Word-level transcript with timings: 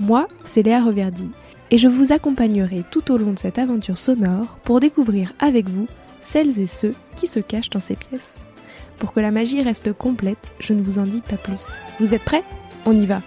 Moi, 0.00 0.28
c'est 0.44 0.62
Léa 0.62 0.82
Reverdy, 0.82 1.28
et 1.70 1.76
je 1.76 1.86
vous 1.86 2.10
accompagnerai 2.10 2.84
tout 2.90 3.12
au 3.12 3.18
long 3.18 3.32
de 3.32 3.38
cette 3.38 3.58
aventure 3.58 3.98
sonore 3.98 4.46
pour 4.64 4.80
découvrir 4.80 5.34
avec 5.38 5.68
vous 5.68 5.86
celles 6.22 6.58
et 6.58 6.66
ceux 6.66 6.94
qui 7.16 7.26
se 7.26 7.38
cachent 7.38 7.68
dans 7.68 7.80
ces 7.80 7.96
pièces. 7.96 8.46
Pour 8.96 9.12
que 9.12 9.20
la 9.20 9.30
magie 9.30 9.62
reste 9.62 9.92
complète, 9.92 10.52
je 10.58 10.72
ne 10.72 10.82
vous 10.82 10.98
en 10.98 11.04
dis 11.04 11.20
pas 11.20 11.36
plus. 11.36 11.72
Vous 11.98 12.14
êtes 12.14 12.24
prêts? 12.24 12.42
On 12.86 12.98
y 12.98 13.04
va 13.04 13.22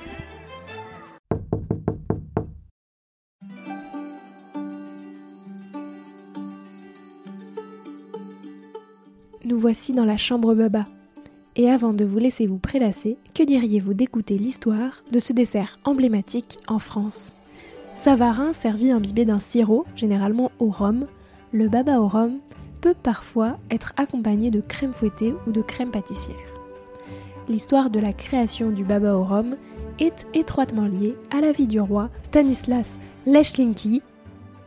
Nous 9.45 9.59
voici 9.59 9.94
dans 9.94 10.05
la 10.05 10.17
chambre 10.17 10.55
Baba, 10.55 10.88
et 11.56 11.70
avant 11.70 11.94
de 11.94 12.06
vous 12.06 12.18
laisser 12.18 12.48
vous 12.48 12.58
prélasser, 12.58 13.18
que 13.34 13.44
diriez-vous 13.44 13.94
d'écouter 13.94 14.38
l'histoire 14.38 15.04
de 15.12 15.20
ce 15.20 15.34
dessert 15.34 15.80
emblématique 15.84 16.58
en 16.68 16.80
France? 16.80 17.36
Savarin 17.96 18.54
servi 18.54 18.92
imbibé 18.92 19.23
d'un 19.23 19.40
sirop, 19.40 19.86
généralement 19.96 20.52
au 20.59 20.70
rhum, 20.70 21.06
le 21.52 21.70
baba 21.70 22.00
au 22.00 22.08
rhum 22.08 22.40
peut 22.81 22.96
parfois 23.02 23.58
être 23.70 23.94
accompagné 23.98 24.50
de 24.52 24.62
crème 24.62 24.94
fouettée 24.94 25.34
ou 25.48 25.52
de 25.52 25.62
crème 25.62 25.92
pâtissière. 25.92 26.36
L'histoire 27.48 27.90
de 27.90 28.00
la 28.00 28.14
création 28.14 28.72
du 28.72 28.84
baba 28.84 29.16
au 29.16 29.24
rhum 29.24 29.56
est 30.00 30.26
étroitement 30.34 30.86
liée 30.86 31.16
à 31.30 31.40
la 31.40 31.52
vie 31.52 31.68
du 31.68 31.80
roi 31.80 32.09
Stanislas 32.24 32.98
Leszczynski, 33.26 34.02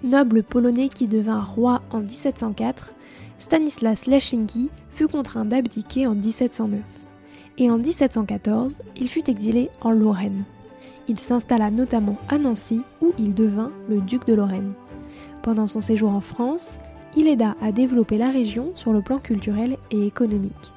noble 0.05 0.43
polonais 0.43 0.89
qui 0.89 1.09
devint 1.09 1.43
roi 1.43 1.83
en 1.91 2.01
1704 2.01 2.93
Stanislas 3.39 4.07
Leszczynski 4.07 4.71
fut 4.91 5.09
contraint 5.09 5.45
d'abdiquer 5.45 6.07
en 6.07 6.15
1709. 6.15 6.81
Et 7.59 7.71
en 7.71 7.79
1714, 7.79 8.83
il 9.01 9.09
fut 9.09 9.31
exilé 9.31 9.71
en 9.81 9.91
Lorraine. 9.91 10.45
Il 11.09 11.19
s'installa 11.21 11.71
notamment 11.71 12.17
à 12.29 12.39
Nancy 12.39 12.83
où 13.01 13.13
il 13.19 13.35
devint 13.35 13.71
le 13.89 14.01
duc 14.01 14.27
de 14.27 14.35
Lorraine. 14.35 14.73
Pendant 15.43 15.67
son 15.67 15.81
séjour 15.81 16.11
en 16.11 16.21
France, 16.21 16.79
il 17.17 17.29
aida 17.29 17.55
à 17.63 17.73
développer 17.73 18.19
la 18.19 18.31
région 18.31 18.73
sur 18.75 18.93
le 18.93 19.01
plan 19.01 19.19
culturel 19.19 19.77
et 19.91 20.07
économique. 20.07 20.73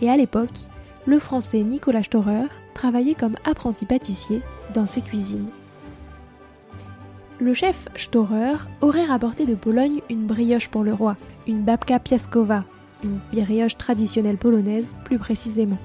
Et 0.00 0.10
à 0.10 0.16
l'époque, 0.16 0.50
le 1.06 1.18
français 1.18 1.62
Nicolas 1.62 2.02
Storer 2.02 2.46
travaillait 2.74 3.14
comme 3.14 3.36
apprenti 3.44 3.86
pâtissier 3.86 4.42
dans 4.74 4.86
ses 4.86 5.00
cuisines. 5.00 5.48
Le 7.40 7.54
chef 7.54 7.88
Storer 7.96 8.56
aurait 8.82 9.06
rapporté 9.06 9.46
de 9.46 9.54
Pologne 9.54 10.02
une 10.10 10.26
brioche 10.26 10.68
pour 10.68 10.84
le 10.84 10.92
roi, 10.92 11.16
une 11.48 11.62
babka 11.62 11.98
piaskowa, 11.98 12.64
une 13.02 13.18
brioche 13.32 13.78
traditionnelle 13.78 14.36
polonaise 14.36 14.86
plus 15.06 15.16
précisément. 15.16 15.78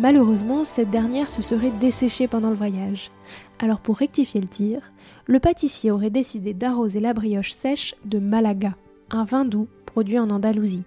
Malheureusement, 0.00 0.64
cette 0.64 0.90
dernière 0.90 1.30
se 1.30 1.42
serait 1.42 1.70
desséchée 1.80 2.26
pendant 2.26 2.50
le 2.50 2.56
voyage. 2.56 3.12
Alors 3.60 3.78
pour 3.78 3.96
rectifier 3.98 4.40
le 4.40 4.48
tir, 4.48 4.80
le 5.26 5.38
pâtissier 5.38 5.92
aurait 5.92 6.10
décidé 6.10 6.54
d'arroser 6.54 6.98
la 6.98 7.14
brioche 7.14 7.52
sèche 7.52 7.94
de 8.04 8.18
Malaga, 8.18 8.74
un 9.12 9.22
vin 9.22 9.44
doux 9.44 9.68
produit 9.86 10.18
en 10.18 10.30
Andalousie. 10.30 10.82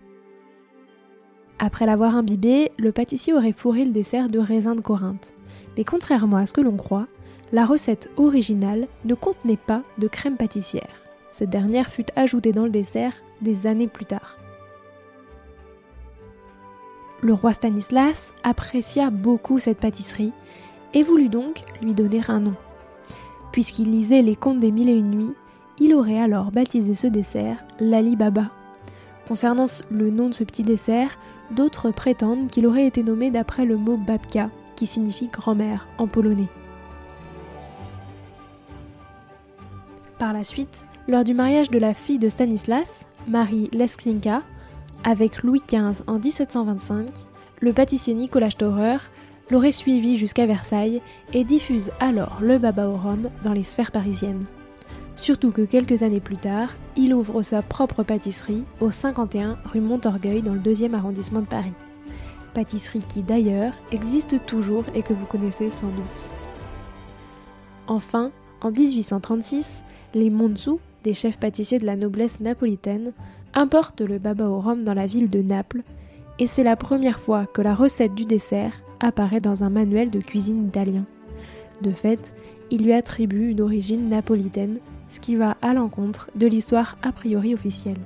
Après 1.60 1.86
l'avoir 1.86 2.14
imbibé, 2.14 2.74
le 2.78 2.92
pâtissier 2.92 3.34
aurait 3.34 3.54
fourré 3.54 3.86
le 3.86 3.92
dessert 3.92 4.28
de 4.28 4.40
raisin 4.40 4.76
de 4.76 4.82
Corinthe. 4.82 5.34
Mais 5.78 5.86
contrairement 5.86 6.38
à 6.38 6.46
ce 6.46 6.52
que 6.52 6.62
l'on 6.62 6.76
croit, 6.76 7.08
la 7.52 7.66
recette 7.66 8.12
originale 8.18 8.88
ne 9.06 9.14
contenait 9.14 9.58
pas 9.58 9.84
de 9.98 10.08
crème 10.08 10.38
pâtissière. 10.38 11.02
Cette 11.32 11.50
dernière 11.50 11.90
fut 11.90 12.06
ajoutée 12.16 12.52
dans 12.52 12.64
le 12.64 12.70
dessert 12.70 13.14
des 13.42 13.68
années 13.68 13.88
plus 13.88 14.06
tard. 14.06 14.38
Le 17.22 17.34
roi 17.34 17.54
Stanislas 17.54 18.34
apprécia 18.44 19.10
beaucoup 19.10 19.60
cette 19.60 19.80
pâtisserie 19.80 20.34
et 20.94 21.04
voulut 21.04 21.30
donc 21.30 21.64
lui 21.82 21.94
donner 21.94 22.22
un 22.28 22.40
nom. 22.40 22.56
Puisqu'il 23.52 23.92
lisait 23.92 24.22
les 24.22 24.36
contes 24.36 24.60
des 24.60 24.72
mille 24.72 24.90
et 24.90 24.96
une 24.96 25.12
nuits, 25.12 25.34
il 25.80 25.94
aurait 25.94 26.20
alors 26.20 26.52
baptisé 26.52 26.96
ce 26.96 27.08
dessert 27.08 27.58
l'Ali 27.80 28.16
Baba. 28.16 28.52
Concernant 29.28 29.68
le 29.90 30.10
nom 30.10 30.30
de 30.30 30.34
ce 30.34 30.44
petit 30.44 30.64
dessert, 30.64 31.18
d'autres 31.52 31.92
prétendent 31.92 32.48
qu'il 32.48 32.68
aurait 32.68 32.88
été 32.88 33.04
nommé 33.04 33.30
d'après 33.30 33.66
le 33.66 33.78
mot 33.78 33.98
babka, 33.98 34.50
qui 34.76 34.86
signifie 34.86 35.28
grand-mère 35.28 35.88
en 35.98 36.08
polonais. 36.08 36.48
Par 40.20 40.34
la 40.34 40.44
suite, 40.44 40.86
lors 41.08 41.24
du 41.24 41.36
mariage 41.36 41.70
de 41.70 41.78
la 41.78 41.94
fille 41.94 42.18
de 42.18 42.28
Stanislas, 42.28 43.06
Marie 43.28 43.70
Lesklinka, 43.72 44.42
avec 45.04 45.44
Louis 45.44 45.62
XV 45.68 46.02
en 46.08 46.18
1725, 46.18 47.08
le 47.60 47.72
pâtissier 47.72 48.16
Nicolas 48.16 48.50
Storer 48.50 48.98
l'aurait 49.52 49.72
suivi 49.72 50.18
jusqu'à 50.18 50.48
Versailles 50.48 51.02
et 51.34 51.44
diffuse 51.44 51.92
alors 52.00 52.40
le 52.42 52.58
baba 52.58 52.88
au 52.88 52.96
rhum 52.96 53.30
dans 53.44 53.54
les 53.54 53.62
sphères 53.62 53.92
parisiennes. 53.92 54.44
Surtout 55.16 55.52
que 55.52 55.62
quelques 55.62 56.02
années 56.02 56.20
plus 56.20 56.38
tard, 56.38 56.70
il 56.96 57.14
ouvre 57.14 57.44
sa 57.44 57.62
propre 57.62 58.02
pâtisserie 58.02 58.64
au 58.82 58.90
51 58.90 59.58
rue 59.66 59.82
Montorgueil 59.82 60.42
dans 60.42 60.54
le 60.54 60.60
2e 60.60 60.96
arrondissement 60.96 61.42
de 61.42 61.46
Paris. 61.46 61.74
Pâtisserie 62.56 63.04
qui 63.08 63.22
d'ailleurs 63.22 63.74
existe 63.92 64.44
toujours 64.48 64.84
et 64.96 65.04
que 65.04 65.14
vous 65.14 65.26
connaissez 65.28 65.70
sans 65.70 65.88
doute. 65.88 66.32
Enfin, 67.88 68.32
en 68.62 68.72
1836, 68.72 69.84
les 70.18 70.30
Montsou, 70.30 70.80
des 71.04 71.14
chefs 71.14 71.40
pâtissiers 71.40 71.80
de 71.80 71.86
la 71.86 71.96
noblesse 71.96 72.40
napolitaine, 72.40 73.14
importent 73.54 74.02
le 74.02 74.18
baba 74.18 74.50
au 74.50 74.60
rhum 74.60 74.84
dans 74.84 74.94
la 74.94 75.08
ville 75.08 75.30
de 75.30 75.42
Naples, 75.42 75.84
et 76.40 76.48
c'est 76.48 76.64
la 76.64 76.76
première 76.76 77.20
fois 77.20 77.46
que 77.46 77.62
la 77.62 77.74
recette 77.74 78.14
du 78.14 78.26
dessert 78.26 78.82
apparaît 79.00 79.40
dans 79.40 79.64
un 79.64 79.70
manuel 79.70 80.10
de 80.10 80.20
cuisine 80.20 80.68
italien. 80.68 81.06
De 81.82 81.92
fait, 81.92 82.34
il 82.72 82.84
lui 82.84 82.94
attribue 82.94 83.52
une 83.52 83.62
origine 83.62 84.10
napolitaine, 84.10 84.80
ce 85.08 85.20
qui 85.20 85.36
va 85.36 85.56
à 85.62 85.74
l'encontre 85.74 86.30
de 86.36 86.48
l'histoire 86.48 86.98
a 87.02 87.12
priori 87.12 87.54
officielle. 87.54 87.98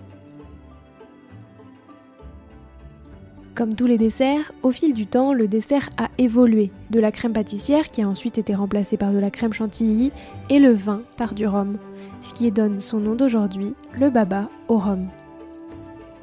Comme 3.55 3.75
tous 3.75 3.85
les 3.85 3.97
desserts, 3.97 4.53
au 4.63 4.71
fil 4.71 4.93
du 4.93 5.07
temps, 5.07 5.33
le 5.33 5.47
dessert 5.47 5.89
a 5.97 6.09
évolué, 6.17 6.71
de 6.89 6.99
la 6.99 7.11
crème 7.11 7.33
pâtissière 7.33 7.91
qui 7.91 8.01
a 8.01 8.07
ensuite 8.07 8.37
été 8.37 8.55
remplacée 8.55 8.97
par 8.97 9.11
de 9.11 9.19
la 9.19 9.29
crème 9.29 9.53
chantilly 9.53 10.11
et 10.49 10.59
le 10.59 10.71
vin 10.71 11.01
par 11.17 11.33
du 11.33 11.45
rhum 11.47 11.77
ce 12.21 12.33
qui 12.33 12.51
donne 12.51 12.79
son 12.81 12.99
nom 12.99 13.15
d'aujourd'hui, 13.15 13.73
le 13.99 14.09
Baba 14.09 14.49
au 14.67 14.77
rhum. 14.77 15.07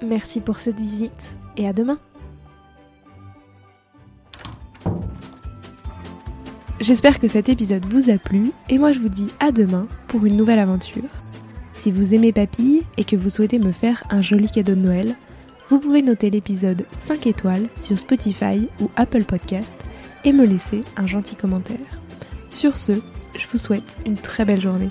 Merci 0.07 0.41
pour 0.41 0.59
cette 0.59 0.81
visite 0.81 1.35
et 1.57 1.69
à 1.69 1.73
demain. 1.73 1.99
J'espère 6.81 7.19
que 7.19 7.27
cet 7.27 7.49
épisode 7.49 7.85
vous 7.87 8.09
a 8.09 8.19
plu 8.19 8.53
et 8.69 8.79
moi 8.79 8.93
je 8.93 9.01
vous 9.01 9.09
dis 9.09 9.29
à 9.41 9.51
demain 9.51 9.89
pour 10.07 10.25
une 10.25 10.37
nouvelle 10.37 10.61
aventure. 10.61 11.03
Si 11.75 11.91
vous 11.91 12.15
aimez 12.15 12.33
Papille 12.33 12.83
et 12.97 13.05
que 13.05 13.17
vous 13.17 13.31
souhaitez 13.31 13.59
me 13.59 13.73
faire 13.73 14.05
un 14.11 14.23
joli 14.23 14.49
cadeau 14.49 14.77
de 14.77 14.83
Noël, 14.83 15.17
vous 15.69 15.81
pouvez 15.81 16.03
noter 16.03 16.31
l'épisode 16.31 16.87
5 16.93 17.27
étoiles 17.27 17.67
sur 17.77 17.99
Spotify 17.99 18.69
ou 18.81 18.91
Apple 18.97 19.25
Podcast 19.25 19.77
et 20.25 20.33
me 20.33 20.47
laisser 20.47 20.83
un 20.97 21.07
gentil 21.07 21.35
commentaire. 21.35 21.77
Sur 22.51 22.77
ce, 22.77 22.93
je 23.37 23.47
vous 23.51 23.59
souhaite 23.59 23.97
une 24.07 24.17
très 24.17 24.45
belle 24.45 24.61
journée. 24.61 24.91